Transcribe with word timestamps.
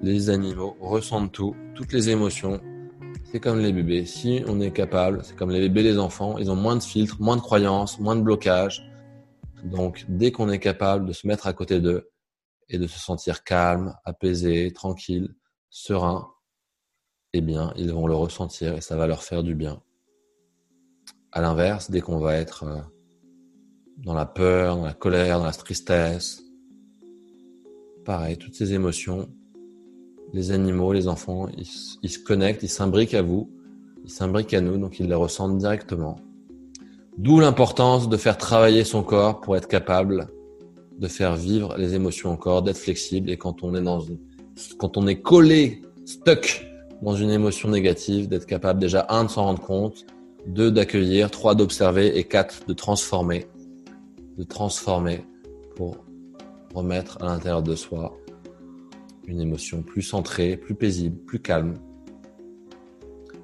les 0.00 0.30
animaux 0.30 0.76
ressentent 0.80 1.32
tout, 1.32 1.56
toutes 1.74 1.92
les 1.92 2.10
émotions. 2.10 2.60
C'est 3.24 3.40
comme 3.40 3.58
les 3.58 3.72
bébés. 3.72 4.06
Si 4.06 4.42
on 4.46 4.60
est 4.60 4.70
capable, 4.70 5.20
c'est 5.22 5.36
comme 5.36 5.50
les 5.50 5.60
bébés, 5.60 5.82
les 5.82 5.98
enfants, 5.98 6.38
ils 6.38 6.50
ont 6.50 6.56
moins 6.56 6.76
de 6.76 6.82
filtres, 6.82 7.20
moins 7.20 7.36
de 7.36 7.42
croyances, 7.42 7.98
moins 7.98 8.16
de 8.16 8.22
blocages. 8.22 8.88
Donc, 9.64 10.04
dès 10.08 10.32
qu'on 10.32 10.50
est 10.50 10.60
capable 10.60 11.06
de 11.06 11.12
se 11.12 11.26
mettre 11.26 11.46
à 11.46 11.52
côté 11.52 11.80
d'eux 11.80 12.10
et 12.68 12.78
de 12.78 12.86
se 12.86 12.98
sentir 12.98 13.44
calme, 13.44 13.94
apaisé, 14.04 14.72
tranquille, 14.72 15.34
serein, 15.68 16.28
eh 17.32 17.40
bien, 17.40 17.72
ils 17.76 17.92
vont 17.92 18.06
le 18.06 18.14
ressentir 18.14 18.74
et 18.74 18.80
ça 18.80 18.96
va 18.96 19.06
leur 19.06 19.22
faire 19.22 19.42
du 19.42 19.54
bien. 19.54 19.82
À 21.32 21.42
l'inverse, 21.42 21.90
dès 21.90 22.00
qu'on 22.00 22.18
va 22.18 22.36
être 22.36 22.64
euh, 22.64 22.80
dans 23.98 24.14
la 24.14 24.26
peur, 24.26 24.76
dans 24.76 24.86
la 24.86 24.94
colère, 24.94 25.38
dans 25.38 25.44
la 25.44 25.52
tristesse, 25.52 26.42
pareil, 28.04 28.38
toutes 28.38 28.54
ces 28.54 28.72
émotions, 28.72 29.28
les 30.32 30.50
animaux, 30.50 30.92
les 30.92 31.08
enfants, 31.08 31.48
ils, 31.56 32.10
se 32.10 32.18
connectent, 32.18 32.62
ils 32.62 32.68
s'imbriquent 32.68 33.14
à 33.14 33.22
vous, 33.22 33.50
ils 34.04 34.10
s'imbriquent 34.10 34.54
à 34.54 34.60
nous, 34.60 34.76
donc 34.78 35.00
ils 35.00 35.06
les 35.06 35.14
ressentent 35.14 35.58
directement. 35.58 36.16
D'où 37.16 37.40
l'importance 37.40 38.08
de 38.08 38.16
faire 38.16 38.38
travailler 38.38 38.84
son 38.84 39.02
corps 39.02 39.40
pour 39.40 39.56
être 39.56 39.68
capable 39.68 40.28
de 40.98 41.08
faire 41.08 41.36
vivre 41.36 41.76
les 41.76 41.94
émotions 41.94 42.30
encore, 42.30 42.62
d'être 42.62 42.78
flexible. 42.78 43.30
Et 43.30 43.36
quand 43.36 43.62
on 43.62 43.74
est 43.74 43.82
dans, 43.82 44.04
quand 44.78 44.96
on 44.96 45.06
est 45.06 45.20
collé, 45.20 45.82
stuck 46.04 46.66
dans 47.02 47.14
une 47.14 47.30
émotion 47.30 47.68
négative, 47.68 48.28
d'être 48.28 48.46
capable 48.46 48.80
déjà 48.80 49.06
un 49.08 49.24
de 49.24 49.30
s'en 49.30 49.44
rendre 49.44 49.60
compte, 49.60 50.04
deux 50.46 50.70
d'accueillir, 50.70 51.30
trois 51.30 51.54
d'observer 51.54 52.18
et 52.18 52.24
quatre 52.24 52.66
de 52.66 52.72
transformer, 52.72 53.46
de 54.36 54.42
transformer 54.42 55.24
pour 55.76 55.96
remettre 56.74 57.18
à 57.22 57.26
l'intérieur 57.26 57.62
de 57.62 57.74
soi 57.76 58.16
une 59.28 59.40
émotion 59.40 59.82
plus 59.82 60.02
centrée, 60.02 60.56
plus 60.56 60.74
paisible, 60.74 61.18
plus 61.24 61.38
calme. 61.38 61.74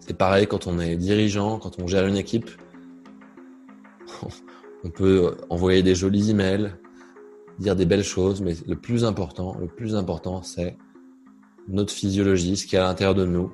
C'est 0.00 0.16
pareil 0.16 0.46
quand 0.46 0.66
on 0.66 0.78
est 0.78 0.96
dirigeant, 0.96 1.58
quand 1.58 1.78
on 1.80 1.86
gère 1.86 2.06
une 2.06 2.16
équipe. 2.16 2.50
On 4.86 4.90
peut 4.90 5.34
envoyer 5.48 5.82
des 5.82 5.94
jolis 5.94 6.28
emails, 6.28 6.74
dire 7.58 7.74
des 7.74 7.86
belles 7.86 8.04
choses, 8.04 8.42
mais 8.42 8.52
le 8.66 8.76
plus 8.76 9.06
important, 9.06 9.56
le 9.58 9.66
plus 9.66 9.94
important, 9.94 10.42
c'est 10.42 10.76
notre 11.68 11.90
physiologie, 11.90 12.58
ce 12.58 12.66
qui 12.66 12.76
est 12.76 12.80
à 12.80 12.84
l'intérieur 12.84 13.14
de 13.14 13.24
nous, 13.24 13.50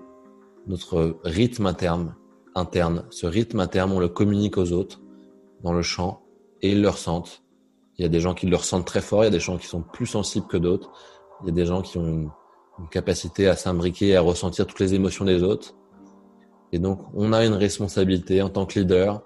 notre 0.67 1.21
rythme 1.23 1.67
interne, 1.67 2.17
interne. 2.57 3.05
Ce 3.11 3.27
rythme 3.27 3.61
interne, 3.61 3.93
on 3.93 4.01
le 4.01 4.09
communique 4.09 4.59
aux 4.59 4.73
autres 4.73 5.01
dans 5.63 5.73
le 5.73 5.83
champ 5.83 6.23
et 6.63 6.73
ils 6.73 6.83
le 6.83 6.89
ressentent. 6.89 7.45
Il 7.97 8.03
y 8.03 8.05
a 8.05 8.09
des 8.09 8.19
gens 8.19 8.35
qui 8.35 8.47
le 8.47 8.57
ressentent 8.57 8.87
très 8.87 9.01
fort, 9.01 9.23
il 9.23 9.27
y 9.27 9.29
a 9.29 9.31
des 9.31 9.39
gens 9.39 9.57
qui 9.57 9.69
sont 9.69 9.83
plus 9.83 10.07
sensibles 10.07 10.49
que 10.49 10.57
d'autres. 10.57 10.91
Il 11.43 11.49
y 11.49 11.51
a 11.51 11.55
des 11.55 11.67
gens 11.67 11.83
qui 11.83 11.99
ont 11.99 12.07
une, 12.07 12.31
capacité 12.91 13.47
à 13.47 13.57
s'imbriquer 13.57 14.17
à 14.17 14.23
ressentir 14.23 14.67
toutes 14.67 14.81
les 14.81 14.95
émotions 14.95 15.27
des 15.27 15.43
autres. 15.43 15.75
Et 16.73 16.79
donc, 16.79 16.99
on 17.13 17.35
a 17.35 17.45
une 17.45 17.53
responsabilité 17.53 18.41
en 18.41 18.49
tant 18.49 18.65
que 18.65 18.79
leader, 18.79 19.21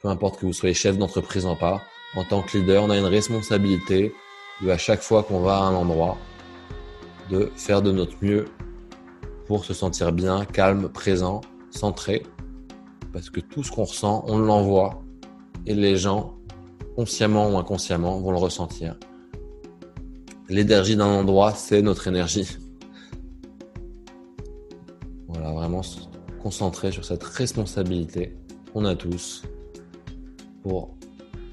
peu 0.00 0.08
importe 0.08 0.40
que 0.40 0.46
vous 0.46 0.54
soyez 0.54 0.74
chef 0.74 0.96
d'entreprise 0.96 1.44
en 1.44 1.54
pas, 1.54 1.82
en 2.16 2.24
tant 2.24 2.40
que 2.40 2.56
leader, 2.56 2.82
on 2.82 2.88
a 2.88 2.96
une 2.96 3.04
responsabilité 3.04 4.14
de 4.62 4.70
à 4.70 4.78
chaque 4.78 5.02
fois 5.02 5.22
qu'on 5.22 5.40
va 5.40 5.58
à 5.58 5.62
un 5.64 5.74
endroit, 5.74 6.16
de 7.28 7.50
faire 7.56 7.82
de 7.82 7.92
notre 7.92 8.16
mieux 8.22 8.46
pour 9.46 9.66
se 9.66 9.74
sentir 9.74 10.10
bien, 10.12 10.46
calme, 10.46 10.88
présent, 10.88 11.42
centré. 11.70 12.22
Parce 13.12 13.28
que 13.28 13.40
tout 13.40 13.62
ce 13.62 13.70
qu'on 13.70 13.84
ressent, 13.84 14.24
on 14.26 14.38
l'envoie 14.38 15.02
et 15.66 15.74
les 15.74 15.96
gens, 15.96 16.34
consciemment 16.96 17.50
ou 17.50 17.58
inconsciemment, 17.58 18.18
vont 18.20 18.30
le 18.30 18.38
ressentir. 18.38 18.96
L'énergie 20.48 20.96
d'un 20.96 21.06
endroit, 21.06 21.52
c'est 21.52 21.80
notre 21.80 22.06
énergie. 22.06 22.46
Voilà, 25.28 25.52
vraiment 25.52 25.82
se 25.82 26.00
concentrer 26.42 26.92
sur 26.92 27.04
cette 27.04 27.24
responsabilité 27.24 28.36
qu'on 28.72 28.84
a 28.84 28.94
tous 28.94 29.42
pour 30.62 30.94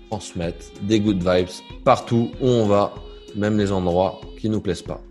transmettre 0.10 0.66
des 0.82 1.00
good 1.00 1.24
vibes 1.24 1.48
partout 1.86 2.32
où 2.42 2.48
on 2.48 2.68
va, 2.68 2.94
même 3.36 3.58
les 3.58 3.72
endroits 3.72 4.20
qui 4.40 4.50
nous 4.50 4.60
plaisent 4.60 4.82
pas. 4.82 5.02